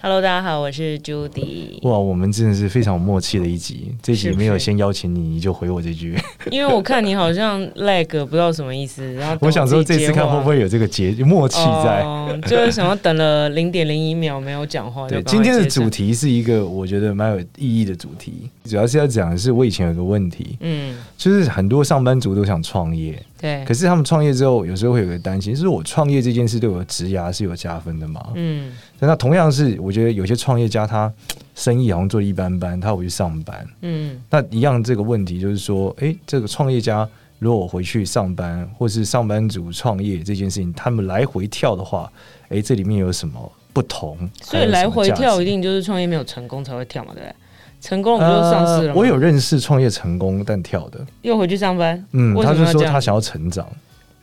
[0.00, 1.76] Hello，大家好，我是 Judy。
[1.82, 3.92] 哇，我们真的是非常有默契的一集。
[4.00, 6.16] 这集没有先邀请你，你就回我这句。
[6.52, 9.12] 因为我看你好像 lag，不知道什么意思。
[9.14, 12.04] 然后 我想说，这次看会不会有这个节默契在？
[12.04, 15.08] 哦，就是想要等了零点零一秒没有讲话。
[15.08, 23.20] 对，今天的主题是一个我觉得蛮有意义的主题，主要是要讲的是我以前有个问题，嗯，就是很多上班族都想创业。
[23.40, 28.24] 对，可是他们创业之后，有时候会有个担心，就是我创业这件事对我的职涯是有加分的嘛？
[28.34, 31.12] 嗯，那同样是，我觉得有些创业家他
[31.54, 37.08] 生意好像做一般般，他回去上班，嗯，那一样这个问题就是说，哎、欸，这个创业家
[37.38, 42.10] 如果我回去上班，或是上班族创业这件事情，他们来回跳的话，
[42.44, 44.18] 哎、欸，这里面有什么不同？
[44.42, 47.34] 所以来回跳一定就是创业没有成功才会跳嘛，对不对？
[47.80, 48.92] 成功了不就上市了？
[48.92, 52.04] 呃，我有认识创业成功但跳的，又回去上班。
[52.12, 53.66] 嗯，他就说他想要成长，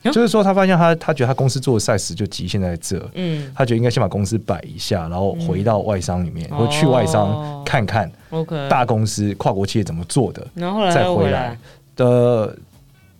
[0.02, 11.58] 嗯、就是说他发现他他觉得他公司做的 size 就极限在这，嗯，他觉得应该先把公司摆一下，然后回到外商里面，嗯、或去外商看看，OK，大公司跨国企业怎么做的，然后后来再回来。
[11.96, 12.54] 呃，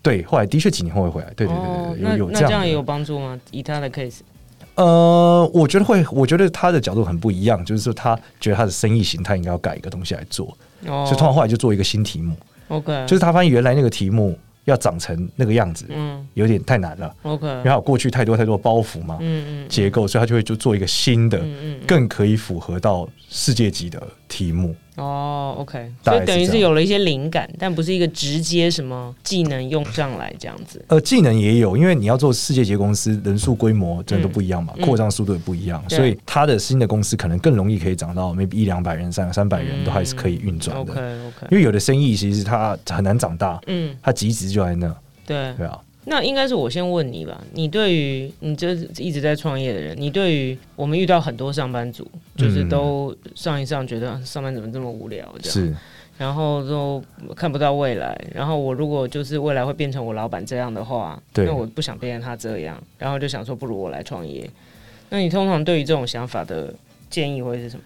[0.03, 3.41] 对，后来的确几年后会回来，对对对对，哦、有有这样，那这样也有帮助吗？
[3.51, 4.19] 以他的 case。
[4.77, 10.47] 呃，我觉得会，我觉得他的角度很不一样，就是说他觉得他的生意形态应该要改一个东西来做，
[10.87, 12.37] 哦、所以通常后来就做一个新题目
[12.69, 24.75] ，OK，就是他发现原来那个题目要长成那个样子，嗯，有点太难了，OK，然后过去太多太多包袱嘛，嗯嗯，结构，所以他就会就做一个新的，嗯嗯，更可以符合到世界级的题目。
[24.97, 30.83] 哦、oh，OK，所以等于是有了一些灵感，但不是一个直接什么技能用上来这样子。
[30.89, 40.81] 呃，技能也有，因为你要做世界级公司，人数规模真的都不一样嘛，扩张、嗯、速度也不一样，嗯、所以他的新的公司可能更容易可以涨到 maybe 一两百人、三三百人都还是可以运转的。
[40.81, 44.95] OK OK，因为有的生意其实它很难长大，嗯，它极值就在那。
[45.27, 45.79] 对对啊。
[46.09, 55.75] 那应该是我先问你吧，你对于你这一直在创业的人，你对于我们遇到很多上班族，就是都上一上觉得上班怎么这么无聊这样，是，
[56.17, 57.03] 然后都
[57.35, 64.49] 看不到未来，然后我如果就是未来会变成我老板这样的话，那我不想变成他这样，然后就想说不如我来创业。
[65.11, 66.73] 那你通常对于这种想法的
[67.11, 67.83] 建议会是什么？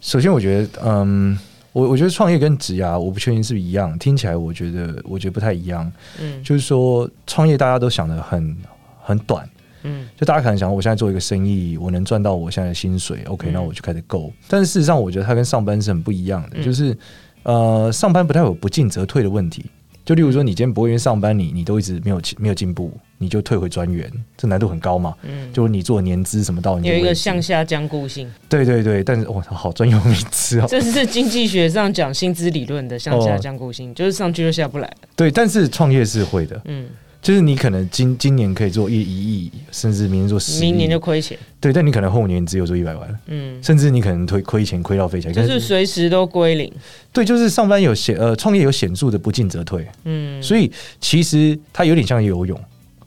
[0.00, 1.36] 首先，我觉得，嗯。
[1.72, 3.98] 我我觉得创业跟职涯，我不确定是不是一样。
[3.98, 5.90] 听起来我觉得我觉得不太一样。
[6.20, 8.56] 嗯，就是说创业大家都想的很
[9.00, 9.48] 很短。
[9.84, 14.32] 嗯，就大家可能想，我现在做一个生意，我能赚到我现在的薪水，OK，那我就开始够。
[14.46, 16.62] 但是事实上，我觉得它跟上班是很不一样的。
[16.62, 16.96] 就是
[17.42, 19.64] 呃，上班不太有不进则退的问题。
[20.04, 25.14] 就例如说，你今天博员上班你，你你都一直没有没有进步，你就退回专员，这难度很高嘛。
[25.22, 28.30] 嗯，就是你做年资什么到你有一个向下僵固性。
[28.48, 30.66] 对对对，但是哇，好专有名词哦。
[30.68, 35.08] 这是经济学上讲薪资理论的向下僵固性，哦、就是上去就下不来了。
[35.14, 36.60] 对，但是创业是会的。
[36.64, 36.86] 嗯。
[37.22, 41.38] 就是你可能今今年可以做一一亿，甚至明年做十亿，明年就亏钱。
[41.60, 46.70] 对，但你可能后年只有做一百万，嗯，甚至你可能亏亏钱亏到飞起来，就是随时都归零。
[47.12, 50.68] 对，就是上班有显呃，创业有显著的不进则退，嗯，所以
[51.00, 52.60] 其实它有点像游泳，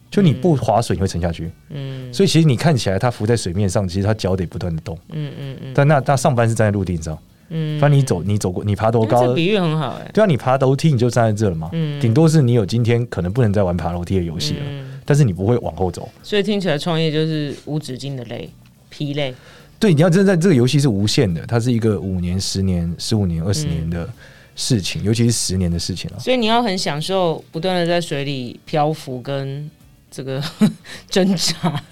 [0.09, 7.17] 就你不划水你会沉下去，嗯，所以其实你看起来它浮在水面上，其实它脚得不断的动，嗯嗯嗯，但那那上班是站在陆地上。
[7.49, 9.27] 嗯，反正你走，你走过，你爬多高？
[9.27, 10.09] 这比喻很好哎。
[10.13, 11.69] 对啊，你爬楼梯你就站在这了嘛。
[11.73, 14.65] 嗯，顶多是你有今天可能不能再玩爬楼梯的游戏了，
[15.05, 16.09] 但是你不会往后走。
[16.23, 18.49] 所以听起来创业就是无止境的累，
[18.89, 19.33] 疲累。
[19.77, 24.09] 对，你要真的在这个游戏是无限的，它是一个五年、十年、十五年、二十年的
[24.55, 26.19] 事情，尤其是十年的事情了。
[26.19, 29.69] 所以你要很享受不断的在水里漂浮跟
[30.09, 30.41] 这个
[31.09, 31.83] 挣扎，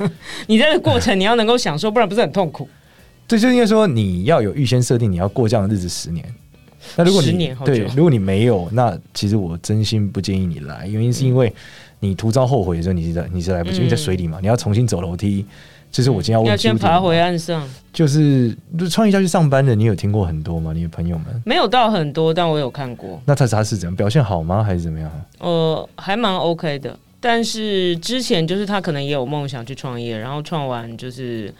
[0.47, 2.67] 你在这个过程你要能够享受，不然不是很痛苦。
[3.27, 6.25] 对，就应该说你要有预先设定，你要过这样的日子十年。
[6.97, 11.51] 那如果你对，如果你没有，那其实我真心不建议你来，原因是因为
[12.01, 15.45] 你徒遭后悔的时候，你是在你是来不及，因为在水里嘛，你要重新走楼梯。
[15.89, 17.69] 就是我今天要先爬回岸上。
[17.93, 18.53] 就是
[18.89, 20.73] 创业家去上班的，你有听过很多吗？
[20.73, 23.21] 你的朋友们没有到很多，但我有看过。
[23.25, 24.63] 那他他是怎样表现好吗？
[24.63, 25.09] 还是怎么样？
[25.37, 26.97] 呃，还蛮 OK 的。
[27.21, 31.53] 但是之前就是他可能也有梦想去创业，然后创完就是。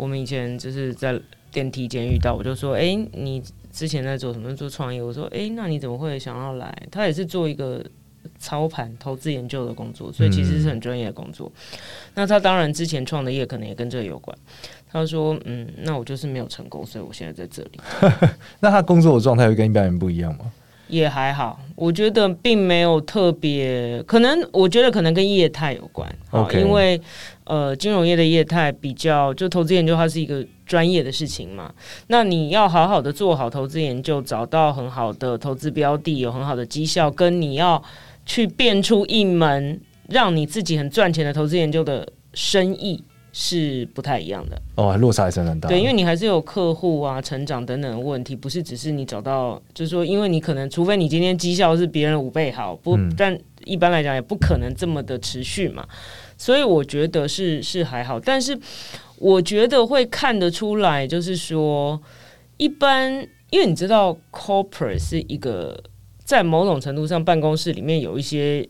[0.00, 1.20] 我们以前就是在
[1.52, 4.56] 电梯间遇到，我就说：“哎、你之前在做什么？
[4.56, 7.84] 做创业？”我说：“哎、那你怎么会想要来？”他也是做一个
[8.38, 11.52] 操盘投资研究的工作，所以其实是很专业的工作。
[12.14, 14.34] 那他当然之前创的业可能也跟这个有关。
[14.90, 17.78] 他说：“嗯，那我就是没有成功，所以我现在在这里。
[18.60, 20.50] ”那他工作的状态会跟一般人不一样吗？
[20.90, 26.08] 也还好，我觉得并没有特别，可能我觉得可能跟业态有关。
[26.30, 27.00] OK，因为
[27.44, 31.72] 呃，金融业的业态比较，就投资研究它是一个专业的事情嘛。
[32.08, 37.82] 那你要好好的做好投资研究，找到很好的投资标的，有很好的绩效，跟你要
[38.26, 43.02] 去变出一门让你自己很赚钱的投资研究的生意。
[43.32, 45.68] 是不太一样的哦，落差还是很大。
[45.68, 55.86] 对，因为你还是有客户啊、成长等等的问题，不是只是你找到，就是说，因为你可能，除非你今天绩效是别人五倍好，不，嗯、但一般来讲也不可能这么的持续嘛。
[56.36, 58.58] 所以我觉得是是还好，但是
[59.18, 62.00] 我觉得会看得出来，就是说，
[62.56, 63.12] 一般
[63.50, 65.80] 因为你知道，corporate 是一个
[66.24, 68.68] 在某种程度上，办公室里面有一些。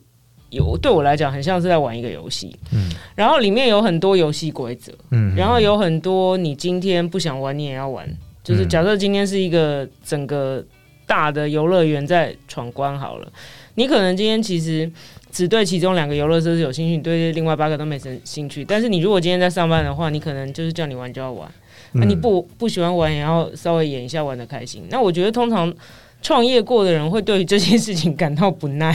[0.51, 8.09] 有对我来讲，很像是在玩一个游戏，嗯，然后里面有很多游戏规则，嗯，然后有很多你今天不想玩，你也要玩，
[8.43, 10.65] 就是假设今天是一个整个
[11.07, 13.33] 大的游乐园在闯关好了，
[13.77, 14.91] 你可能今天其实
[15.31, 21.49] 只对其中两个游乐设施有兴趣，你对另外八个都没什么兴趣，但是你如果今天在上班的话，你可能就是叫你玩就要玩，
[21.93, 24.83] 那你不不喜欢玩，也要稍微演一下玩的开心。
[24.91, 25.73] 那我觉得通常。
[26.23, 28.95] 创业过的人会对于这件事情感到不耐，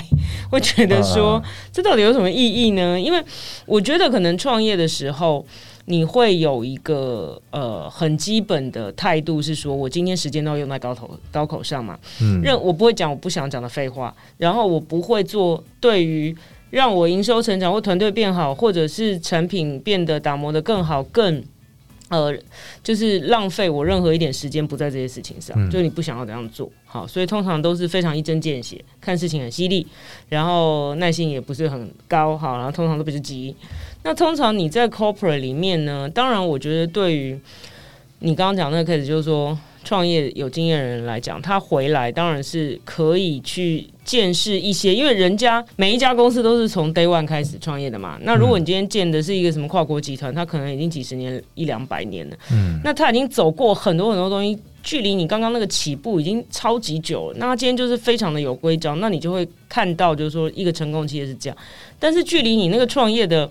[0.50, 1.42] 会觉得说
[1.72, 3.00] 这到底有什么意义呢？
[3.00, 3.24] 因为
[3.66, 5.46] 我觉得可能创业的时候，
[5.86, 11.98] 你会有一个呃很基本的态度是说，我今天时间都要用在刀头刀口上嘛。
[12.22, 16.36] 嗯，任我不会讲我不想讲的废话，然后我不会做对于
[16.70, 21.44] 让我营收成长或团队变好，或者是产品变得打磨的更好更。
[22.16, 22.38] 呃，
[22.84, 29.86] 就是浪费我任何一点时间不在这些事情上，嗯、就你不想要这样做好，所以通常都是非常一针见血，看事情很犀利，
[30.30, 33.56] 然后耐心也不是很高，好，然后通常都不是急。
[34.04, 37.40] 那通常你在 corporate 里面呢，当然我觉得对于
[38.20, 39.58] 你刚刚讲那个 case，就是说。
[39.86, 48.18] 创业有经验的人来讲，他回来当然是可以去见识一些，因为人家每一家公司都是从 day one 开始创业的嘛。
[48.24, 57.38] 那如果你今天建的是一个什么跨国集团，他可能已经几十年、一两百年了，嗯，那他已经走过很多很多东西，距离你刚刚那个起步已经超级久了。
[57.38, 61.58] 那他今天就是非常的有规章，那你就会看到，就是说一个成功企业是这样，
[62.00, 63.48] 但是距离你那个创业的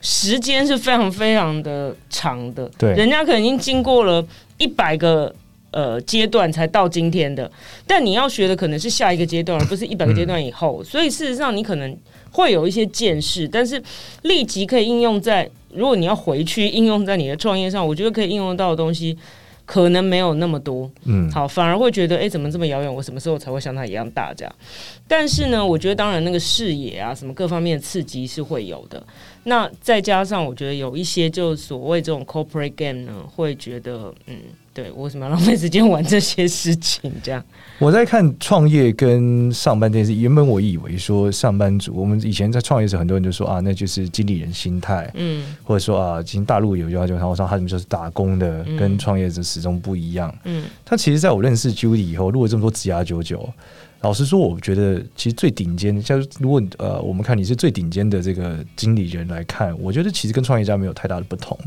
[0.00, 4.24] 时间是非常非常的长的，对，人家可能已经经过了
[4.58, 5.34] 一百个。
[5.76, 7.52] 呃，阶段才到今天的，
[7.86, 10.80] 但你要学的可能是下一个阶段，而不是一百个阶段以后。
[10.80, 11.94] 嗯、所以事实上，你可能
[12.30, 13.82] 会有一些见识，但是
[14.22, 19.14] 立即可以应用在，如果你要回去应用在你的创业上，我觉得可以应用到的东西
[19.66, 20.90] 可能没有那么多。
[21.04, 22.94] 嗯，好，反而会觉得，哎、欸，怎么这么遥远？
[22.94, 24.32] 我什么时候才会像他一样大？
[24.34, 24.54] 这样。
[25.06, 29.04] 但是呢，我觉得当然那个视野啊，什么各方面的刺激是会有的。
[29.48, 34.36] 那再加上，我觉得有一些就所谓这种 corporate game 呢，会觉得，嗯。
[34.76, 37.10] 对，我为什么要浪费时间玩这些事情？
[37.22, 37.42] 这样，
[37.78, 40.12] 我在看创业跟上班这件事。
[40.12, 50.30] 原本我以为说上班族，我们以前在创业的时，很多人就说啊，那就是经理人心态，嗯，或者说啊，其实大陆有句话就说，我说他们就是打工的，跟创业者始终不一样。
[50.44, 53.48] 嗯，他其实在我认识 Judy 以后，录了这么多职涯九九，
[54.00, 61.58] 老实说，我觉得其实最顶尖，像如果呃，我们看你是最顶尖的这个经理人来看，我觉得其实跟创业家没有太大的不同，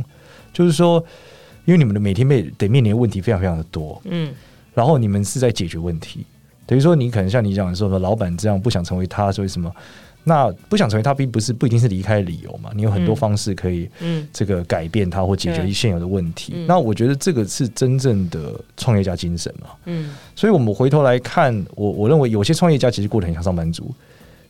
[0.53, 1.03] 就是说。
[1.65, 4.33] 因为你们的每天面得面临的问题非常非常的多，嗯，
[4.73, 6.25] 然后你们是在解决问题，
[6.65, 9.71] 等于说你可能像你讲的说，说老板这样不想成为他，所以什么？
[10.23, 12.69] 那不想成为他，并不是不一定是离开的理由嘛？
[12.75, 16.53] 你有很多方式可以，嗯，这个改变他或解决现有的问题。
[16.55, 23.93] 嗯、那我觉得这个是真正的创业家精神嘛，嗯，所以我们回头来看，我我认为有些创业家其实过得很像上班族。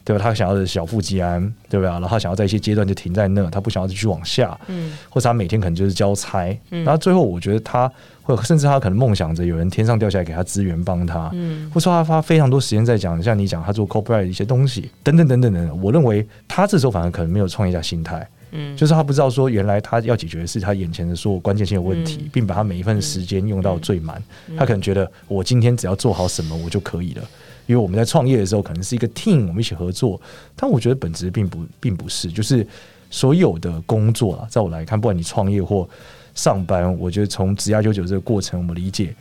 [0.10, 0.24] 对吧？
[0.24, 1.40] 他想要的小富即安，
[1.70, 1.92] 对吧？
[1.92, 7.88] 然后他想要在一些阶段就停在那，他不想要继续往下，嗯，或者他每天可能就是交差，嗯，然后最后我觉得他
[8.24, 15.80] 会，甚至他可能梦想着有人天上掉下来给他资源帮他，嗯，或者说他花非常多时间在讲，像你讲他做 corporate 的一些东西，等等等等等等。
[15.80, 27.24] 我认为他这时候反而可能没有创业家心态，嗯，就是他不知道说原来他要解决的是他眼前的所有关键性的问题，嗯，并把他每一份时间用到最满，嗯，他可能觉得我今天只要做好什么我就可以了。
[27.70, 30.20] 因为我们在创业的时候，可能是一个 team，我们一起合作。
[30.56, 32.66] 但我觉得本质并不，并不是，就是
[33.12, 35.88] 所有的工作啊，在我来看，不管你创业或
[36.34, 39.14] 上班，我觉得从职涯九九这个过程，我们理解，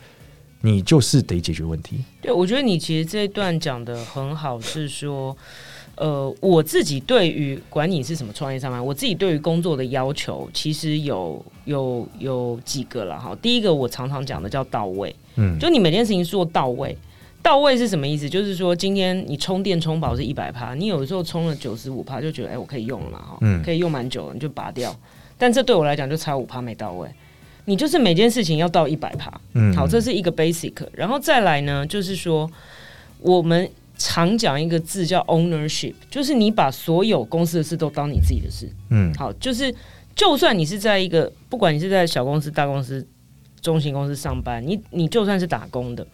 [0.61, 2.03] 你就是得解决问题。
[2.23, 5.37] 对，我觉得你其实这一段讲的很好，是说，
[5.93, 13.37] 呃，我自己对于管你是什么创业上班，我自己对于工作的要求，其实有有有几个了哈。
[13.39, 16.97] 第一个，我常常讲的叫到位，嗯，就你每件事情做到位。
[17.41, 18.29] 到位是什么意思？
[18.29, 24.95] 就是说，今天你充电充饱是一百趴，你有的时候充了九十五趴，就觉得哎、欸，我可以用了嘛，哈，嗯，可以用蛮久了，你就拔掉。
[25.37, 27.09] 但这对我来讲就差五趴没到位。
[27.65, 30.73] 你就是每件事情要到一百趴，嗯，好，这是一个 basic。
[30.91, 32.49] 然后再来呢，就是说
[33.19, 38.67] 我们常讲一个字叫 ownership，就是你把所有公司的事都当你自己的事。
[38.89, 39.73] 嗯，好，就是
[40.15, 43.05] 就算你是在一个，不管你是在小公司、大公司、
[43.61, 46.05] 中型公司上班，你你就算是打工的，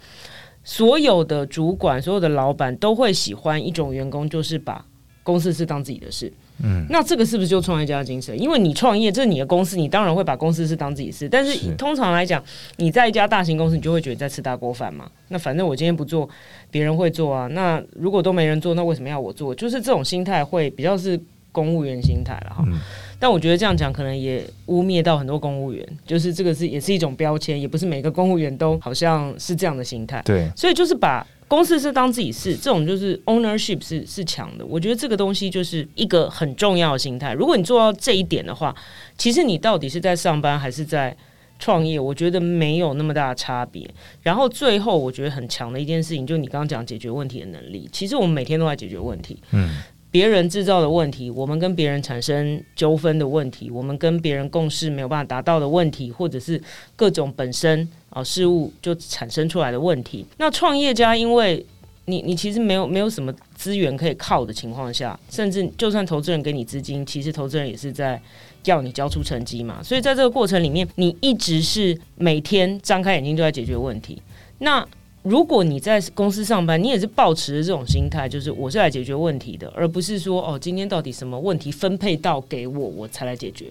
[0.65, 4.83] 所有的主管、所有的老板都会喜欢一种员工，就是把
[5.23, 6.33] 公司事当自己的事。
[6.63, 8.39] 嗯，那这个是不是就创业家精神？
[8.41, 11.27] 因为你创业，这是你的公司，你当然会把公司事当自己事。
[11.27, 12.41] 但是通常来讲，
[12.77, 15.11] 你在一家大型公司，你就会觉得在吃大锅饭嘛。
[15.27, 16.27] 那反正我今天不做，
[16.71, 17.47] 别人会做啊。
[17.47, 19.53] 那如果都没人做，那为什么要我做？
[19.53, 21.19] 就是这种心态会比较是
[21.51, 22.63] 公务员心态了哈。
[22.67, 22.79] 嗯、
[23.19, 30.21] 但我觉得这样讲可能也污蔑到很多公务员，就是这个是也是一种标签，也不是每个公务员都好像是这样的心态。
[30.25, 31.25] 对，所以就是把。
[31.47, 34.65] 公司是当自己事，这种就是 ownership 是是强的。
[34.65, 37.33] 我觉得这个东西就是一个很重要的心态。
[37.33, 38.75] 如果你做到这一点的话，
[39.15, 41.15] 其实你到底是在上班还是在
[41.59, 43.87] 创业，我觉得没有那么大的差别。
[44.23, 47.87] 然后最后，我觉得很强的一件事情，就是你刚刚讲解决问题的能力。
[47.91, 49.37] 其实我们每天都在解决问题。
[49.51, 49.77] 嗯。
[50.15, 56.61] 别人制造的问题，我们跟别人产生纠纷的问题，我们跟别人共识没有办法达到的问题，或者是
[56.95, 60.25] 各种本身啊事物就产生出来的问题。
[60.37, 61.65] 那创业家，因为
[62.05, 68.17] 你你其实没有没有什么资源可以靠的情况下，甚至就算投资人给你资金，其实投资人也是在
[68.63, 69.83] 要你交出成绩嘛。
[69.83, 74.21] 所以在这个过程里面，你一直是每天张开眼睛就在解决问题。
[74.59, 74.87] 那
[75.25, 83.65] 如果你在公司上班，你也是抱持这种心态，就是我是来解决问题的，而不是说哦，今天到底什么问题分配到给我，我才来解决。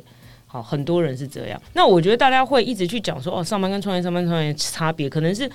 [0.48, 1.62] 好，很多人是这样。
[1.74, 5.48] 那我觉得大家会一直去讲说，哦，上班跟创业，上班创业差别，可能是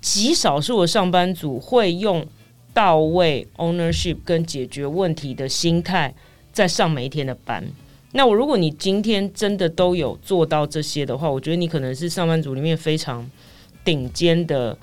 [0.00, 2.24] 极少数的上班族会用
[2.72, 6.14] 到位 ownership 跟解决问题的心态
[6.52, 7.64] 在上每一天的班。
[8.12, 13.28] 那我如果你今天真的都有做到这些的话，我觉得你可能是上班族里面非常
[13.84, 14.78] 顶尖的。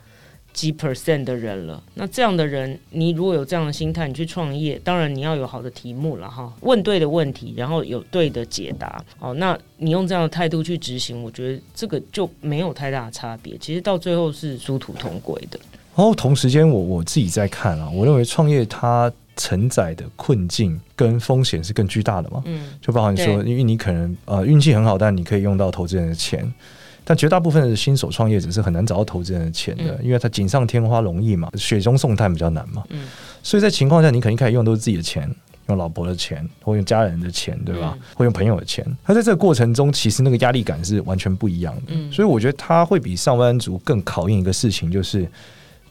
[0.58, 13.56] 几 percent 的人了，那这样的人，你如果有这样的心态，你去创业，当然你要有好的题目了哈，问对的问题，然后有对的解答，哦，那你用这样的态度去执行，我觉得这个就没有太大的差别。
[13.60, 15.60] 其实到最后是殊途同归的。
[15.96, 22.42] 然后同时间，我我自己在看啊，我认为创业它承载的困境跟风险是更巨大的嘛。
[22.46, 26.52] 嗯，就包含说，因为你可能呃运气很好，但你可以用到投资人的钱。
[27.10, 32.84] 但绝大部分的新手创业者是很难找到投资人的钱的，嗯、因为他锦上添花容易嘛，雪中送炭比较难嘛。
[32.90, 33.08] 嗯，
[33.42, 35.34] 所以在情况下，你肯定开始用都是自己的钱，
[35.70, 37.98] 用老婆的钱，或用家人的钱，对吧？
[37.98, 38.86] 嗯、或用朋友的钱。
[39.06, 41.82] 他在这个过程中，其实那个压力感是完全不一样的。
[41.88, 45.26] 嗯，所以我觉得他会比上班族更考验一个事情，就是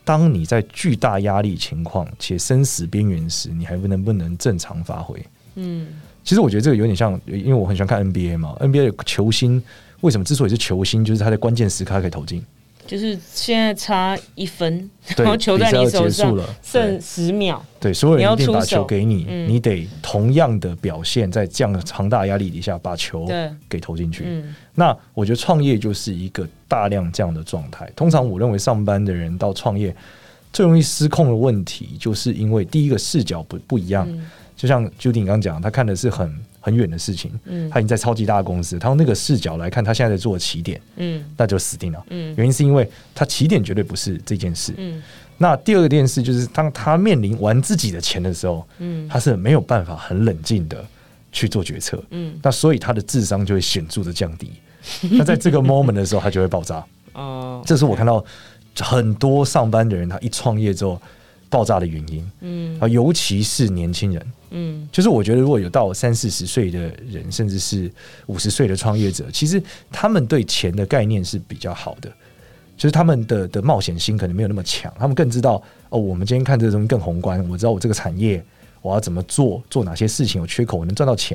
[0.05, 5.19] 当你在巨大压力情况且生死边缘时，你还不能不能正常发挥。
[5.55, 5.89] 嗯，
[6.27, 9.63] 其实我觉得这个有点像，因为我很喜欢看 NBA 嘛，NBA 的球星。
[10.01, 12.45] 为什么之所以是球星，就是他在关键时刻他可以投进。
[12.85, 23.27] 就是现在差一分，然后球在你手上，剩十秒，对，所有人一定把球给你，嗯、你得同样的表现，在这样的庞大压力底下把球
[23.69, 24.25] 给投进去。
[24.27, 27.91] 嗯、那我觉得创业就是一个大量这样的状态。
[27.97, 29.95] 通常我认为上班的人到创业
[30.53, 34.07] 最容易失控的问题，就是因为第一个视角不不一样。
[34.09, 36.35] 嗯、就像 Judy 你刚刚讲，他看的是很。
[36.67, 45.01] 很远的事情，嗯，他已经在超级大的公司，他用那个视角来看，他现在在做的起点，嗯，那就死定了，嗯，原因是因为他起点绝对不是这件事，嗯，
[45.39, 50.85] 那第二个件事就是当他面临玩自己的钱的时候，嗯，他是没有办法很冷静的
[51.31, 54.51] 去做决策，嗯，那所以他的智商就会显著的降低，
[55.13, 58.25] 那在这个 moment 的时候，他就会爆炸，哦，这是我看到
[58.81, 61.01] 很多上班的人，他一创业之后。
[61.57, 67.91] 爆炸的原因，嗯，啊，尤其是年轻人，嗯，就是我觉得如果有到三四十岁的人，甚至是
[68.27, 72.13] 五十岁的创业者，其实他们对钱的概念是比较好的，
[72.77, 78.45] 就是他们的的冒险心可能没有那么强，他们更知道哦，我们今天看这个东西更宏观，我知道我这个产业
[78.83, 81.35] 我要怎么做，做哪些事情有缺口，我能赚到钱，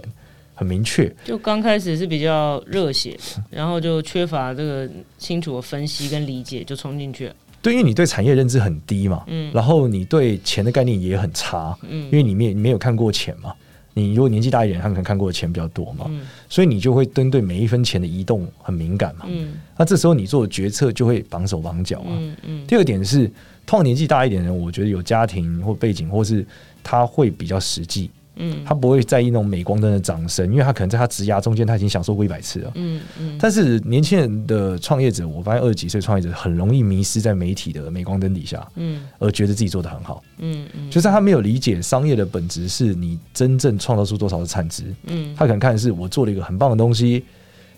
[0.54, 1.12] 很明确。
[1.26, 3.18] 就刚开始是比较热血，
[3.50, 4.88] 然后就缺乏这个
[5.18, 7.36] 清楚的分析跟理解，就冲进去了。
[7.62, 13.54] 对，因为你对产业认知很低嘛，嗯，然后你对钱的概念也很差，嗯，因为你没你没有看过钱嘛，
[13.94, 22.68] 你如果年纪大一点，他可能看过的钱比较多嘛，嗯，所以你就会针对每一分钱的移动很敏感嘛，嗯，那这时候你做的决策就会绑手绑脚嘛，嗯嗯。
[22.68, 23.28] 第二点是，
[23.66, 26.46] 通常年纪大一点的人，我觉得有家庭或背景，或是
[26.82, 28.10] 他会比较实际。
[28.36, 32.72] 嗯，他不会在意那种镁光灯的掌声，因为他可能在他职涯中间他已经享受过一百次了。
[32.76, 33.38] 嗯嗯。
[33.40, 40.24] 但是年轻人的创业者，我发现二十几岁创业者很容易迷失在媒体的镁光灯底下，嗯，而觉得自己做的很好。
[40.40, 40.90] 嗯嗯。
[40.90, 44.86] 就是他没有理解商业的本质是你真正创造出多少的产值。
[45.08, 45.36] 嗯。
[45.36, 47.24] 他可能看的是我做了一个很棒的东西，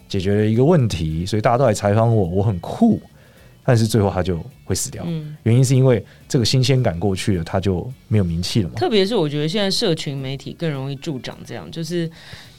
[0.07, 3.01] 解决了一个问题，所以大家都来采访我，我很酷。
[3.65, 5.03] 但是最后他就会死掉。
[5.07, 8.75] 嗯，原因是因为这个新鲜感过去了，他就没有名气了嘛。
[8.75, 12.09] 特别是我觉得现在社群媒体更容易助长这样，就是，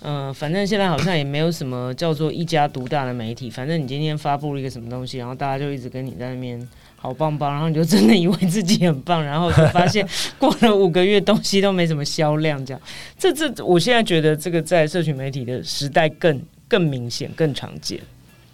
[0.01, 10.07] 呃，反正现在好像也没有什么叫做一家独大的媒体，反正你今天发布了一个什么东西，然后大家就一直跟你在那边好棒棒，然后你就真的以为自己很棒，然后就发现
[10.39, 12.81] 过了五个月东西都没什么销量，这样。
[13.19, 18.01] 这这，我现在觉得这个在社群媒体的时代更更明显、更常见。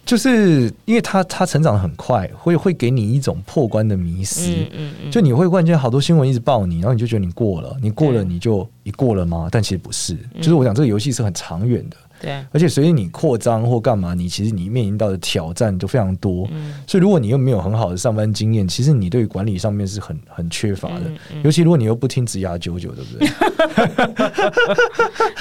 [0.05, 9.47] 就是因为他他成长的很快，会会给你一种破关的迷失，嗯嗯、就你会忽然间好多新闻一直报你，然后你就觉得你过了，你过了你就你过了吗？
[9.51, 11.97] 但其实不是，就是我讲这个游戏是很长远的。
[12.21, 16.47] 对，而且随着你扩张或干嘛，你其实你面临到的挑战就非常多。
[16.51, 21.01] 嗯，所以如果你又没有很好的上班经验，其实你对管理上面是很很缺乏的。
[21.05, 23.27] 嗯嗯、尤其如果你又不听职涯九九，对不对？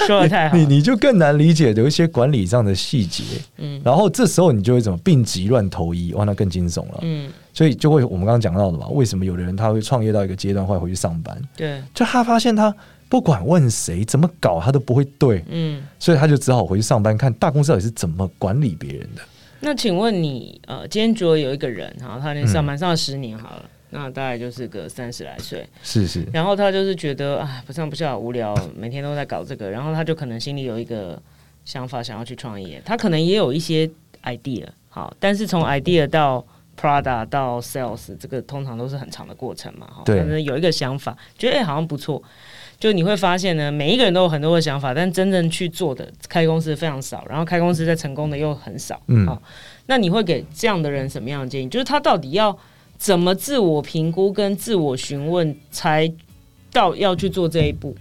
[0.07, 3.25] 说的太好，你你就更难理解有一些管理上的细节。
[3.59, 6.99] 嗯，然后这时候你就会怎么病急乱投医，哇，那更惊悚了。
[7.03, 11.37] 嗯，所以就会我们刚刚讲到的嘛，为什么有的人他会创业到一个阶段会回去上班？
[11.57, 12.75] 对，就他发现他。
[13.11, 19.23] 不管问谁怎么搞，他都不会对，嗯，所以他就只好回去上班，看大公司到底是怎么管理别人的。
[19.59, 31.21] 那请问你，呃，今天如果有一个人，然后他连上班上了十年好了，嗯、那大概就是个三十来岁，是是，然后他就是觉得啊，不上不下无聊，每天都在搞这个，然后他就可能心里有一个
[31.65, 33.91] 想法，想要去创业，他可能也有一些
[34.23, 36.43] idea，好，但是从 idea 到
[36.81, 42.23] Prada 到 sales，这个通常都是很长的过程嘛，哈，可能有一个想法，觉得哎、欸，好像不错。
[42.81, 48.99] 就你会发现呢，每一个人都有很多的想法，但真正去做的开公司非常少，然后开公司在成功的又很少。
[49.09, 49.41] 嗯，好，
[49.85, 51.69] 那你会给这样的人什么样的建议？
[51.69, 52.57] 就是他到底要
[52.97, 56.11] 怎么自我评估跟自我询问，才
[56.73, 57.95] 到要去做这一步？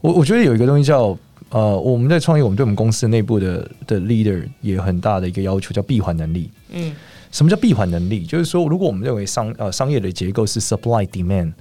[0.00, 1.14] 我我觉得有一个东西叫
[1.50, 6.50] 呃，我们在创业，我们对我们公司内部的的 leader 也有很大的一个要求，叫闭环能力。
[6.70, 6.96] 嗯，
[7.30, 8.24] 什么叫闭环能力？
[8.24, 11.52] 就是说，如果我们认为商呃商业的结构是 supply demand。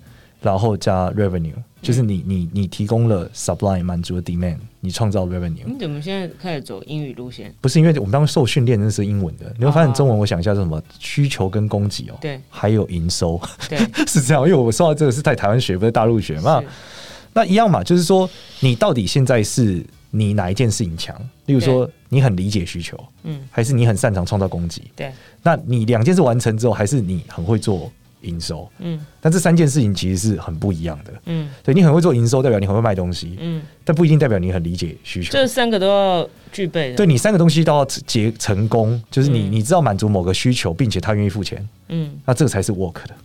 [0.42, 5.66] 然后加 revenue，就是你你你提供了 supply 满足了 demand，你创造 revenue。
[5.66, 7.54] 你怎么现在开始走英语路线？
[7.60, 10.82] 不是因为我们当时受训练那是英文的，你会发现中文我想一下是什么？
[10.98, 14.44] 需求跟供给哦，对，还有营收，对， 是这样。
[14.48, 16.64] 因为我说到这个是在台湾学，不是大陆学嘛。
[17.34, 18.30] 那一样嘛，就是说
[18.62, 21.16] 你到底现在是你哪一件事情强？
[21.48, 24.82] 例如说你很理解需求，嗯，还是你很擅长创造供给？
[24.96, 25.12] 对，
[25.44, 27.92] 那你两件事完成之后，还是你很会做？
[28.22, 43.16] 营收，嗯，但这三件事情其实是很不一样的，嗯，对，你很会做营收，代表你很会卖东西，嗯，但不一定代表你很理解需求，这三个都要具备的，对，你三个东西都要结成功，就是你你知道满足某个需求，并且他愿意付钱，嗯，那这个才是 work 的。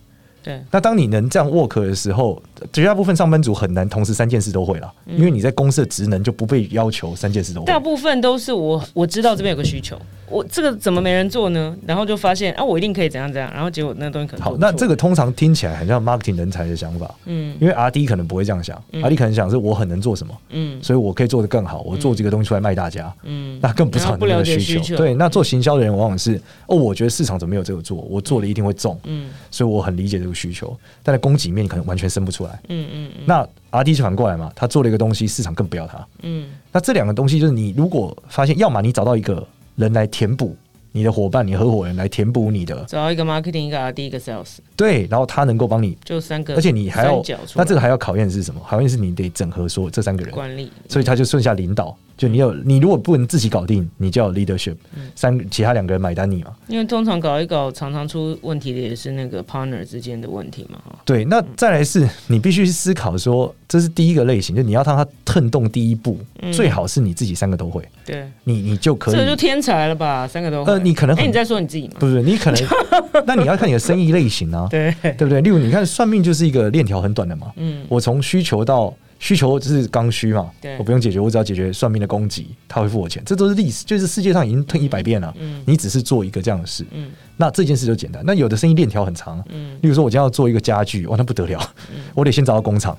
[0.42, 7.66] 对，那当你能这样 work 的时候，绝大部分上班族很难同时三件事都会了，嗯、因为你在公司的职能就不被要求三件事都会。
[7.66, 11.74] 大部分都是我我知道这边有个需求，我这个怎么没人做呢？
[11.86, 14.54] 然后就发现啊，我一定可以怎样怎样，然后结果那个东西可能好。
[14.58, 24.64] 那这个通常听起来很像 marketing 人才的想法，嗯，因为 RD 可能不会这样想、嗯、，RD 可能想是我很能做什么，嗯，所以我可以做得更好，我做这个东西出来卖大家，嗯，那更不知道你的需求。
[24.64, 24.96] 需求。
[24.96, 31.14] 对，那做行销的人往往是哦，我觉得市场怎么没有这个做，我做了一定会中，嗯，所以我很理解这个需求，但。
[31.14, 40.56] 在供给面可能完全生不出来，嗯嗯，嗯，那 RD 就反过来嘛，他做了一个东西，市场更不要他，嗯，那这两个东西就是你如果发现，要么你找到一个人来填补
[40.92, 47.22] 你的伙伴，你合伙人来填补你的，找一个 marketing，一个 RD，一个 sales，对，然后他能够帮你就三个，而且你还要，
[47.54, 48.60] 那这个还要考验是什么？
[48.68, 51.96] 考验是你得整合说这三个人管理，所以他就剩下领导。
[52.16, 54.76] 就你有，你如果不能自己搞定，你就要 leadership，
[55.16, 56.54] 三其他两个人买单你嘛。
[56.68, 60.78] 因为通常搞一搞，常常出问题的也是那个 partner 之间的问题嘛。
[61.04, 66.18] 对，那再来是你必须去思考说，这是第一个类型，就你要让他腾动第一步，
[66.52, 67.82] 最好是你自己三个都会。
[68.04, 70.26] 对，你你就可以，这就天才了吧？
[70.28, 70.72] 三个都会。
[70.72, 71.94] 呃，你可能，哎，你在说你自己吗？
[71.98, 72.62] 不是，你可能，
[73.26, 75.40] 那你要看你的生意类型啊，对对不对？
[75.40, 77.50] 例如，你看算命就是一个链条很短的嘛。
[77.56, 78.94] 嗯，我从需求到。
[79.24, 85.32] 需求就是刚需嘛，我不用解决，我只要解决算命的供给，他会付我钱，这都是历史，就是世界上已经吞一百遍了。
[85.38, 88.22] 嗯，你只是做一个这样的事，嗯，那这件事就简单。
[88.26, 91.58] 那有的生意链条很长，嗯，例如说我今天要做一个家具，哇，那不得了，
[91.90, 92.94] 嗯， 我得先找到工厂，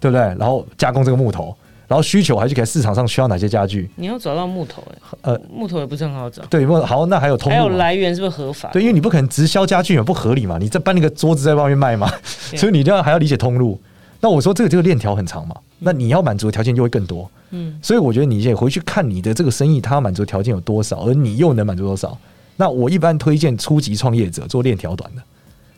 [0.00, 0.20] 对不对？
[0.20, 1.56] 然后加工这个木头，
[1.86, 3.88] 然后需求还去看市场上需要哪些家具。
[3.94, 6.42] 你要找到木头，欸，呃，木头也不是很好找。
[6.46, 8.68] 对，好，那还有通路，还有来源是不是合法？
[8.72, 12.12] 对，因为你不可能直销家具嘛，不合理嘛，你再搬那个桌子在外面卖嘛，
[12.56, 13.80] 所以你一定要还要理解通路。
[14.20, 17.30] 那我说这个这个链条很长嘛，那你要满足的条件就会更多。
[17.50, 22.16] 嗯，所以我觉得你也回去看你的这个生意，它满足条件有多少，而你又能满足多少。
[22.56, 25.22] 那我一般推荐初级创业者做链条短的，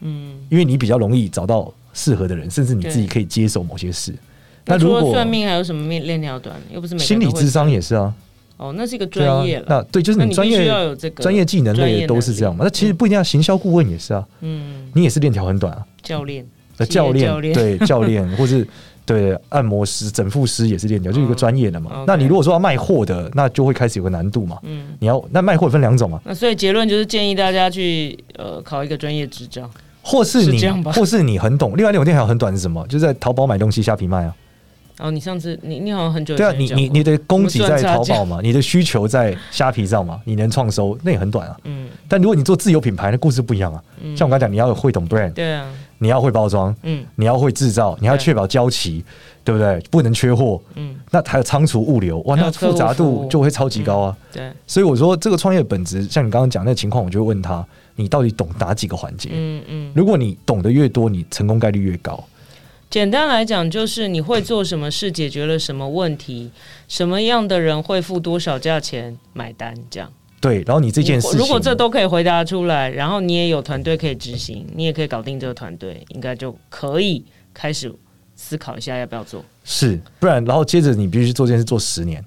[0.01, 4.13] 嗯，因为你比较容易找到适合的人，甚至你自己可以接受某些事。
[4.65, 6.57] 那如果算命还有什么链链条短？
[6.73, 8.13] 又不是每个心理智商也是啊。
[8.57, 9.67] 哦，那是一个专业了。
[9.69, 12.65] 那对，就是你专业要有这个专业技能类的都是这样嘛。
[12.65, 14.25] 那其实不一定要行销顾问也是啊。
[14.41, 15.85] 嗯，你也是链条很短啊。
[16.03, 16.47] 教练，
[16.89, 18.67] 教练，对教练，或是
[19.05, 22.05] 对按摩师、整复师也是链条，就一个专业的嘛。
[22.07, 24.59] 那你如果说要卖货的，那就会开始有个难度嘛。
[24.63, 26.21] 嗯，你要那卖货分两种嘛。
[26.25, 29.69] 那所以结论就是建议大家去呃考一个专业执照。
[30.05, 30.61] 或是你，
[30.93, 31.77] 或是你很懂。
[31.77, 32.85] 另外那种店还有很短是什么？
[32.89, 34.35] 就是在淘宝买东西，虾皮卖啊。
[34.99, 41.57] 哦，你上次你你好像很久对啊，你你你的供给在淘宝嘛，你的需求在虾皮上嘛，你能创收那也很短啊。
[41.65, 41.89] 嗯。
[42.09, 43.81] 但如果你做自有品牌，那故事不一样啊。
[44.03, 44.17] 嗯。
[44.17, 45.71] 像我刚才讲，你要会懂 brand，对啊，
[46.03, 49.05] 你要会包装，嗯，你要会制造，你要确保交期，
[49.45, 49.81] 对不对？
[49.89, 50.97] 不能缺货，嗯。
[51.13, 54.17] 那还有仓储物流，哇，那复杂度就会超级高啊。
[54.33, 54.53] 对。
[54.67, 57.65] 所以我说，这个创业本质，像你刚刚讲那个情况，我就会问他。
[57.95, 59.29] 你到底懂哪几个环节？
[59.33, 62.25] 嗯嗯，如果你懂得越多，你成功概率越高。
[62.91, 66.51] 简单来讲，就是你会做什么事，解决了什么问题，
[66.89, 70.11] 什么样的人会付多少价钱买单，这样。
[70.43, 77.25] 对，然后你这件事，如果这都可以回答出来，然后你也有团队可以执行，你也可以搞定这个团队，应该就可以
[77.55, 77.91] 开始
[78.35, 79.45] 思考一下要不要做。
[79.63, 82.23] 是，不然然后接着你必须做这件事做十年。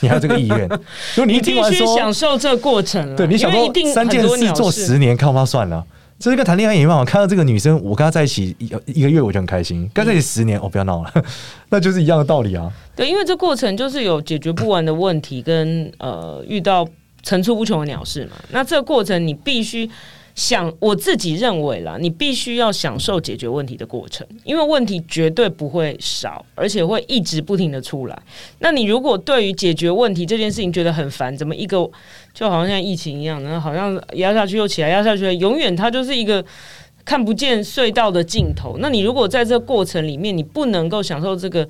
[0.00, 0.68] 你还有这个意愿？
[1.16, 5.84] 如果你听完说享受这个过程，对，你想说三件事做十年，看我算了。
[6.18, 9.88] 这是跟谈恋爱也一样，我看到这个女生，我跟她在一起一一个月，我就很开心。
[9.94, 11.24] 跟在一起十年，哦、不要闹了，
[11.70, 12.70] 那就是一样的道理啊。
[12.94, 16.84] 对，因为这过程就是有解决不完的问题，跟呃遇到
[17.22, 18.32] 层出不穷的鸟事嘛。
[18.50, 19.90] 那这个过程你必须。
[20.34, 28.16] 想我自己认为啦，你必须要享受解决问题的过程，因为问题绝对不会少，而且会一直不停的出来。
[28.60, 31.78] 那你如果对于解决问题这件事情觉得很烦，怎么一个
[32.32, 36.44] 就好像像疫情一样，然后好像压下去又起来，压下去，永远它就是一个
[37.08, 38.76] 看不见隧道的尽头。
[38.80, 41.66] 那你如果在这个过程里面，你不能够享受这个。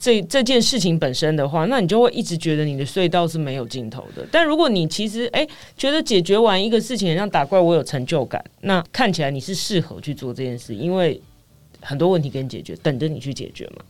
[0.00, 4.24] 这这件事情本身的话，那你就会一直觉得你的隧道是没有尽头的。
[4.30, 5.44] 但如果你其实诶
[5.76, 11.20] 觉得解决完一个事情，让打怪，我有成就感，那看起来你是适合去做这件事，因为
[11.80, 13.82] 很多问题给你解决，等着你去解决嘛。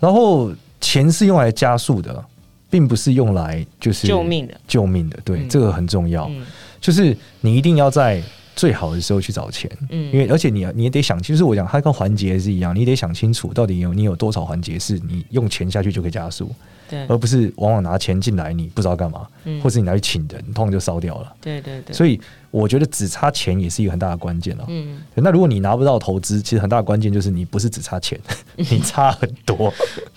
[0.00, 2.24] 然后钱是用来加速的，
[2.68, 5.16] 并不是用来就是救命的，救命的。
[5.24, 6.44] 对，嗯、这个很重要，嗯、
[6.80, 8.20] 就是你一定要在。
[8.56, 16.50] 最好的时候去找钱，嗯，因为而且你你也得想，清楚我讲它跟环节是一样，你得想清楚到底有你有多少环节是你用钱下去就可以加速，
[16.88, 21.94] 对，而不是往往拿钱进来你不知道干嘛，嗯，或是你拿去请人，通常就烧掉了，对对对。
[21.94, 22.18] 所以
[22.50, 25.02] 我觉得只差钱也是一个很大的关键了，嗯。
[25.14, 28.18] 那如果你拿不到投资，其实很大的关键就是你不是只差钱，
[28.56, 29.70] 你差很多，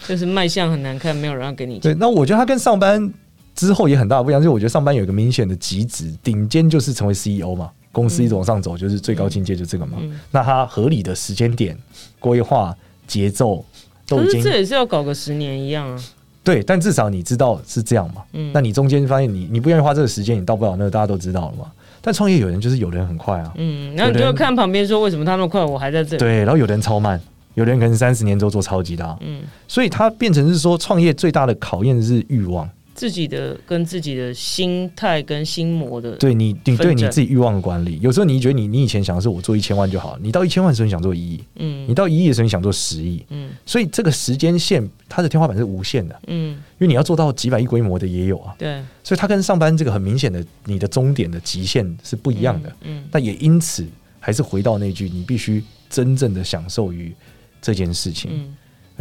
[0.08, 1.82] 就是卖相很难看，没有人要给你钱。
[1.82, 3.14] 对，那我觉得它跟上班
[3.54, 7.70] 之后也很大的不一样，就是我觉得上班有一个明显的极值，顶尖就是成为 CEO 嘛。
[7.92, 9.98] 公司一直往上走，就是最高境界，就这个嘛。
[10.32, 11.78] 那它合理的时间点、
[12.20, 12.76] 规划、
[13.08, 13.66] 节奏
[14.08, 16.04] 都已经，这也是要搞个十年一样啊。
[16.44, 18.24] 对，但至少你知道是这样嘛。
[18.34, 21.72] 嗯、那你中间发现你你不愿意花这个时间，你到不了那个，大家都知道了嘛。
[22.02, 23.52] 但创业有人就是有人很快啊。
[23.58, 26.18] 嗯，然后你就看旁边说为什么他那么快，我还在这里。
[26.18, 27.20] 对，然后有人超慢，
[27.56, 29.16] 有人可能三十年之后做超级大。
[29.20, 32.68] 嗯，所以它变成是说，创业最大的考验是欲望。
[33.00, 53.88] 自己的跟自己的心态跟心魔的，对你，你对你自己欲望的管理，有时候你觉得你你以前想的是我做一千万就好，你到一千万的时候你想做一亿，嗯，你到一亿的时候你想做十亿，嗯，所以这个时间线它的天花板是无限的，嗯，因为你要做到几百亿规模的也有啊，对，所以它跟上班这个很明显的你的终点的极限是不一样的，嗯，但也因此
[54.20, 57.16] 还是回到那句，你必须真正的享受于
[57.62, 58.32] 这件事情。
[58.34, 58.56] 嗯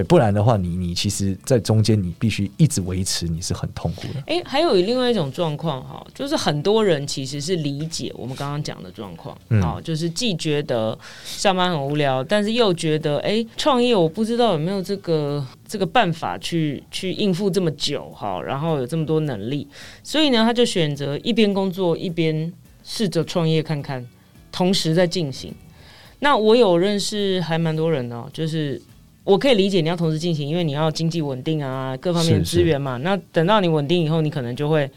[0.05, 4.21] 不然的话，你你其实，在中间你必须一直维持，你是很痛苦的。
[4.27, 19.67] 哎、欸，还有另外一种状况哈，就是很多人其实是理解我们刚刚讲的状况，好、嗯，就是既觉得上班很无聊，但是又觉得哎，创业我不知道有没有这个这个办法去去应付这么久哈，然后有这么多能力，
[20.05, 22.53] 所以呢，他就选择一边工作一边
[22.85, 24.07] 试着创业看看，
[24.53, 25.53] 同时在进行。
[26.21, 28.81] 那我有认识还蛮多人哦，就是。
[29.29, 32.97] 我可以理解你要同时进行，因为你要经济稳定啊，各方面资源嘛。
[32.97, 34.91] 是是，那等到你稳定以后，你可能就会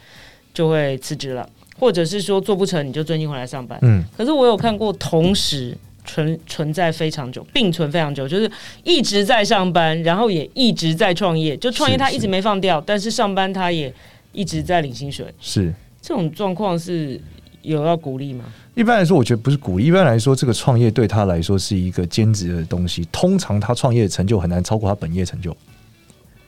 [0.54, 3.78] 就会辞职了，或者是说做不成，你就专心回来上班。
[3.82, 4.02] 嗯。
[4.15, 8.50] 可是我有看过同时存存在非常久，并存非常久，就是
[8.86, 11.58] 一直在上班，然后也一直在创业。
[11.58, 13.94] 就创业他一直没放掉，是是，但是上班他也
[14.32, 15.26] 一直在领薪水。
[15.41, 17.20] 是这种状况是
[17.62, 18.45] 有要鼓励吗？
[18.76, 19.86] 一般来说，我觉得不是鼓励。
[19.86, 23.08] 一般来说，这个创业对他来说是一个兼职的东西。
[23.12, 25.56] 通常他创业成就很难超过他本业成就。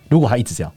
[0.10, 0.71] 如果他一直这样，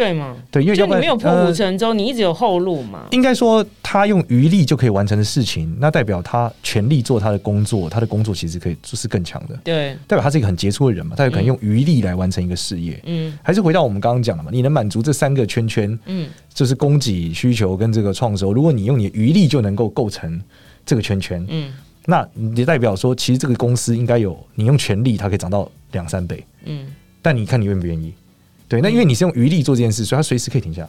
[0.00, 0.34] 对吗？
[0.50, 3.06] 对，因为要不然就你没有破釜沉舟，呃、你一直有后路嘛。
[3.10, 9.54] 应该说，他用余力就可以完成的事情，那代表他全力做他的工作，他的工作其实可以就是更强的。
[9.62, 12.98] 对，代表他是一个很杰出的人嘛，他有可能用余力来完成一个事业。
[13.04, 18.54] 嗯，还是回到我们刚刚讲的嘛，你能满足这三个圈圈，嗯，就是供给需求跟这个创收。
[18.54, 20.40] 如果你用你的余力就能够构成
[20.86, 21.70] 这个圈圈，嗯。
[22.06, 26.42] 那也代表说，其实这个公司应该有你用全力，它可以涨到两三倍。
[26.64, 26.86] 嗯，
[27.20, 28.14] 但你看你愿不愿意？
[28.70, 30.88] 对，那因为你是用余力做这件事，所以他随时可以停下来。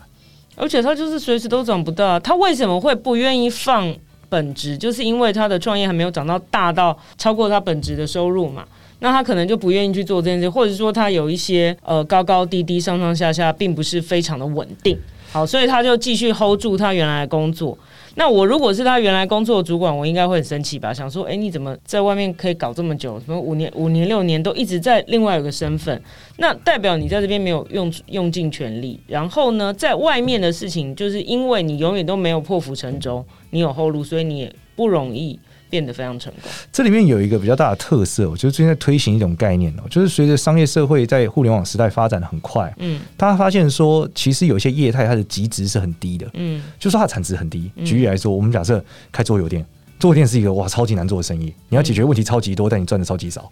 [0.55, 2.19] 而且他就是随时都涨不到。
[2.19, 3.91] 他为什么会不愿意放
[4.29, 4.77] 本职？
[4.77, 8.63] 就是因为他的创业还没有涨到大到超过他本职的收入嘛。
[8.99, 14.95] 那他可能就不愿意去做这件事，或者说他有一些呃高高低低、上上下下，并不是非常的稳定。
[15.31, 17.75] 好，所以他就继续 hold 住他原来的工作。
[18.15, 20.93] 那我如果是他原来工作的主管，我应该会很生气吧？
[20.93, 23.19] 想说，哎、你怎么在外面可以搞这么久？
[23.21, 26.01] 什么五年、五年、六年都一直在另外有个身份？
[26.37, 28.99] 那代表你在这边没有用用尽全力。
[29.07, 35.39] 然后呢，在外面的事情，就是因为你永远都没有破釜沉舟，你有后路，所以你也不容易。
[35.71, 36.51] 变得非常成功。
[36.71, 47.71] 这里面有一个比较大的特色，我觉得最近在推行一种概念哦，就是随着商业社会在互联网时代发展的很快，嗯，大家发现说，其实有一些业态它的极值是很低的，嗯，就是它的产值很低。
[47.85, 49.65] 举例来说，我们假设开桌游店，
[49.97, 53.49] 桌游店是一个哇超级难做的生意，你要解决问题超级多，但你赚的超级少。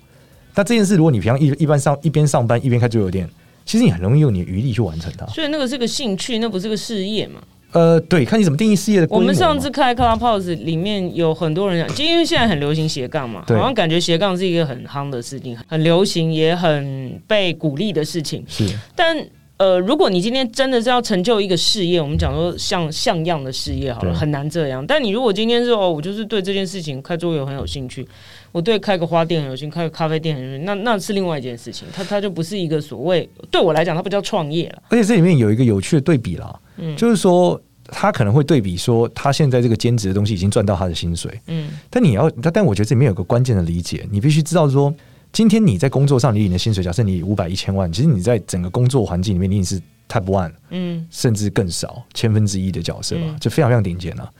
[0.53, 3.29] 但这件事，如果你平常一一般上一边上班一边开桌游店，
[3.65, 5.25] 其实你很容易用你的余力去完成它。
[5.27, 7.39] 所以那个是个兴趣，那不是个事业嘛？
[7.71, 9.07] 呃，对，看你怎么定义事业的。
[9.09, 18.43] 我们上次开 Clubhouse 里面有很多人讲，就因为现在很流行斜杠嘛，好像感觉斜杠是一个很夯的事情，很流行也很被鼓励的事情。
[18.47, 19.15] 是，但
[19.57, 24.85] 呃，如果你今天真的是要成就一个事业，我们讲说像像样的事业好了，很难这样。
[24.87, 28.07] 但你如果今天是哦，我就是对这件事情开桌游很有兴趣，
[28.51, 31.87] 我对开个花店很有兴趣，开个咖啡店很有兴趣，那那是另外一件事情。
[31.93, 34.83] 它它就不是一个所谓对我来讲，它不叫创业了。
[34.89, 36.59] 而且这里面有一个有趣的对比啦。
[36.77, 44.93] 嗯，就是说他可能会对比说，他现在这个兼职的东西已经赚到他的薪水，嗯，但你要，但我觉得这里面有个关键的理解，你必须知道说，
[45.33, 54.31] 今天你在工作上你领的薪水，假设你五百一千万，其实你在整个工作环境里面，你已经是 Type One，嗯，甚至更少千分之一的角色嘛，就非常非常顶尖了。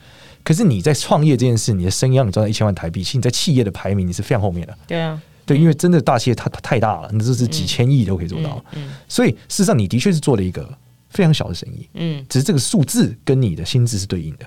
[0.50, 10.68] 可是你在创业这件事，你的生意让你赚到一千万台币，其实你在企业的排名你是非常后面的，对啊，对，因为真的大企业它它太大了，那这是几千亿都可以做到，嗯，所以事实上你的确是做了一个。
[11.12, 14.46] 非常小的生意，嗯，只是这个数字跟你的薪资是对应的，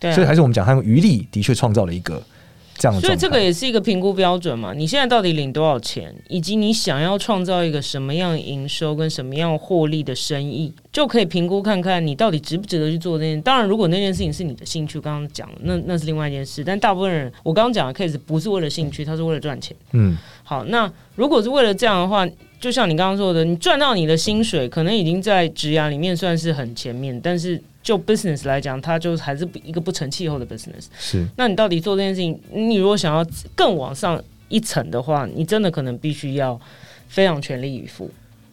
[0.00, 2.20] 对，所以还是我们讲，他用余力的确创造了一个
[2.80, 4.72] 这样的，所以这个也是一个评估标准嘛。
[4.72, 13.40] 你现在到底领多少钱，以及你想要创造一个什么样营收跟什么样获利的生意，就可以评估看看你到底值不值得去做这件。
[13.42, 16.64] 当然，如果那件事情是你的兴趣，刚刚讲的那那是另外一件事。
[16.64, 19.76] 但大部分人，我刚刚讲的 case 不是为了兴趣，他是为了赚钱。
[19.92, 22.26] 嗯，好，那如果是为了这样的话。
[22.60, 30.84] 就像你刚刚说的，你赚到你的薪水，可能已经在职涯里面算是很前面，但是就 business 来讲，它就还是一个不成气候的 business。
[30.98, 36.60] 是，那你到底做这件事情，你如果想要更往上一层的话，你真的可能必须要
[37.08, 38.10] 非常全力以赴，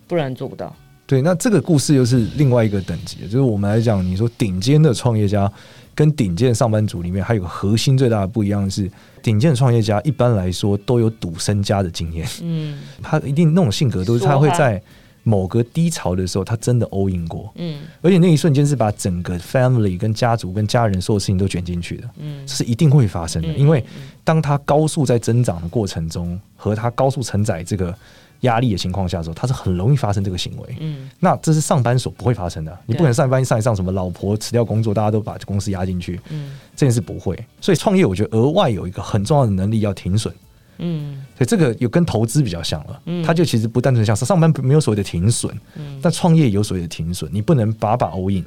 [0.08, 0.74] 不然做不到。
[1.08, 5.52] 对，那这个故事又是另外一个等级，就是我们来讲，你说顶尖的创业家。
[5.96, 8.88] 跟顶尖的上班族里面还有个核心最大的不一样是，
[9.24, 12.28] 顶尖的创业家一般来说都有赌身家的经验。
[12.44, 14.80] 嗯， 他一定那种性格都是他会在
[15.24, 17.52] 某个低潮的时候，他真的 all in 过。
[17.56, 22.08] 嗯，而且那一瞬间是把整个 family 跟家族跟家人所有事情都卷进去的。
[22.20, 23.84] 嗯，这是一定会发生的，因为
[24.24, 27.92] 当他高速在增长的过程中，和他高速承载这个。
[28.42, 30.76] 压力的情况下的时候，他是很容易发生这个行为。
[30.80, 32.78] 嗯，那这是上班所不会发生的。
[32.86, 36.20] 你不可能上班上一上什么老婆辞掉工作，大家都把公司压进去。
[36.30, 37.38] 嗯，这件事不会。
[37.60, 40.34] 所以创业，我觉得额外有一个很重要的能力要停损。
[40.80, 43.02] 嗯，所以这个有跟投资比较像了。
[43.06, 45.52] 嗯，它就其实不单纯像上班没有所谓的停损。
[45.76, 48.46] 嗯，但创业有所谓的停损，你不能把把 all in。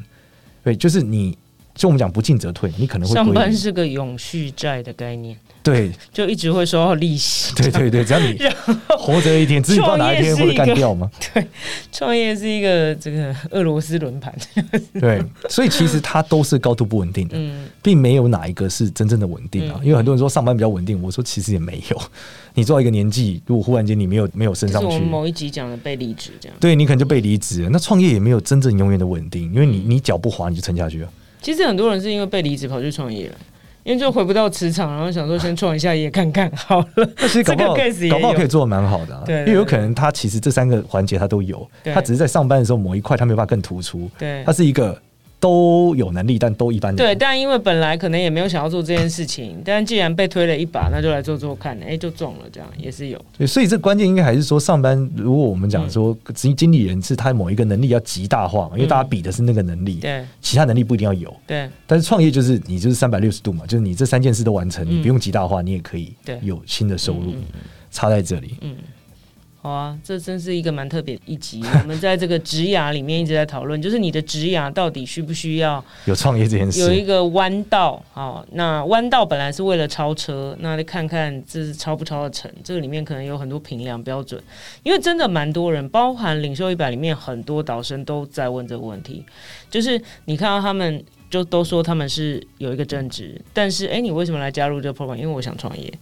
[0.62, 1.36] 对，就是你，
[1.74, 5.36] 就我们讲不进则退，你可能会上班是个永续债的概念。
[5.62, 7.54] 对，就一直会收到利息。
[7.54, 8.38] 对对对，只要你
[8.98, 11.10] 活着一天，自己不知道哪一天会干掉吗？
[11.34, 11.46] 对，
[11.92, 14.34] 创业是一个这个俄罗斯轮盘。
[14.98, 17.36] 对，所以其实它都是高度不稳定的，
[17.82, 19.78] 并没有哪一个是真正的稳定啊。
[19.82, 22.02] 因为很多人说上班比较稳定，我说其实也没有。
[22.54, 27.68] 你做到一个年纪，如果忽然间你没有没有升上去，我们某一集讲的被离职这样，对你可能就被离职。
[27.70, 31.08] 那创业也没有真正永远的稳定，因为你你脚不滑你就沉下去了。
[31.42, 33.34] 其实很多人是因为被离职跑去创业了。
[33.82, 37.08] 因为就回不到磁场，然后想说先创一下业看看好了。
[37.16, 37.74] 那其实搞不好
[38.10, 44.10] 搞不好可以做的蛮好的，啊，对，因为有可能他其实这三个环节他都有，他只是在上班的时候某一块他没有办法更突出。
[44.18, 45.00] 对，他是一个
[45.40, 46.94] 都有能力，但都一般。
[46.94, 53.18] 对，但因为本来可能也没有想要做这件事情，但既然被推了一把，那就来做做看，哎，就中了，这样也是有。
[53.38, 61.68] 对，所以这关键应该还是说，上班如果我们讲说，经经理人是他某一个能力要极大化嘛，因为大家比的是那个能力，对，其他能力不一定要有，对。
[61.86, 67.32] 但是创业就是你就是三百六十度嘛，就是你这三件事都完成，你不用极大化，你也可以有新的收入，
[67.90, 68.76] 差在这里，嗯。
[69.62, 71.62] 好啊，这真是一个蛮特别的一集。
[71.82, 76.80] 我们在这个职涯里面一直在讨论，就是你的职涯到底需不需要有创业这件事？
[76.80, 82.50] 有一个弯道，好，那弯道本来是为了超车，那你看看这是超不超得成？
[82.64, 84.42] 这个里面可能有很多评量标准，
[84.82, 89.22] 因为真的蛮多人，包含领袖一百里面很多导生都在问这个问题，
[89.68, 95.16] 就是你看到他们就都说他们是有一个正职，但是哎，你为什么来加入这个 program？
[95.16, 95.92] 因为我想创业。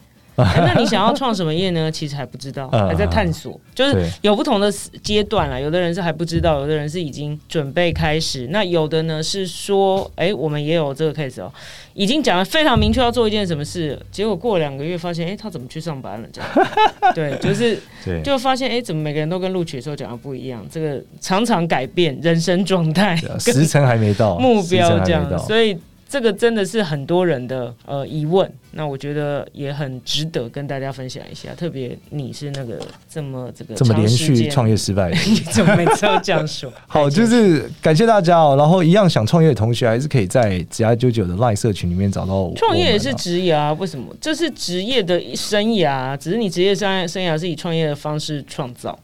[0.45, 1.91] 欸、 那你想要创什么业呢？
[1.93, 4.71] 其实还不知道，还在探索，就是有不同的
[5.03, 5.59] 阶段啦。
[5.59, 8.47] 有的人是还不知道，有的人是已经准备开始。
[8.51, 11.53] 那有的呢是说，哎、欸，我们也有这个 case 哦，
[11.95, 16.29] 已经讲的非常明确要做一件什么事，结果过两个月发现，哎、欸，他怎么去上班了？
[16.33, 16.51] 这样，
[17.15, 17.79] 对，就是，
[18.23, 20.65] 就发现，哎、欸，怎么每个人都跟录取的时候讲的不一样？
[20.71, 25.77] 这个常常改变人生状态，时辰还没到，目标这样，所以。
[26.09, 31.51] 这个真的是很多人的呃疑问，那我觉得也很值得跟大家分享一下。
[31.55, 36.73] 特别你是那个这么这个这么连续创业失败， 你怎么每次都这样说？
[36.89, 38.57] 好，就是感谢大家哦。
[38.57, 42.55] 然后一样想创业的同学，还是可以在职涯九九的 LINE 社群里面找到我。
[42.57, 44.07] 创业也是职涯，为什么？
[44.19, 48.99] 这是职业的生涯，只是你职业生涯生涯是以创业的方式创造。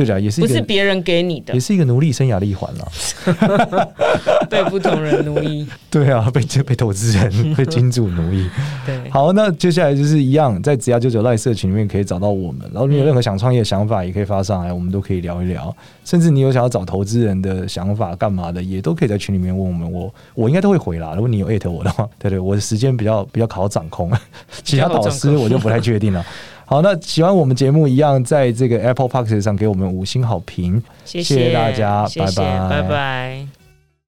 [0.00, 2.88] 对的，也是不是别人给你的，也是一个奴隶生涯的一环了。
[4.48, 5.66] 被不同人奴役。
[5.90, 8.48] 对啊，被被投资人、 被金主奴役。
[8.86, 12.62] 对，好，那接下来就是一样，在只要九九 LINE 社群里面可以找到我们。
[12.72, 15.74] 然后你有任何想创业的想法，也可以发上来，我们都可以聊一聊。
[16.04, 19.90] 甚至你有想要找投资人的想法，干嘛的，也都可以在群里面问我们。
[19.90, 21.12] 我我应该都会回啦。
[21.14, 24.10] 如果你有艾特我的话，对对，我的时间比较比较好掌控，
[24.64, 26.24] 其他导师我就不太确定了。
[26.70, 33.59] 好，那喜欢我们节目一样，在这个 Apple Podcast 上给我们五星好评，谢谢，大家，拜拜，拜拜。